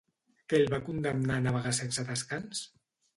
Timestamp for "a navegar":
1.41-1.73